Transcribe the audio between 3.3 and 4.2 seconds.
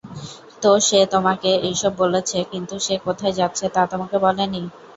যাচ্ছে তা তোমাকে